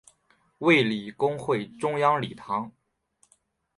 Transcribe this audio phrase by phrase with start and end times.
[0.57, 2.71] 卫理公会中央礼堂。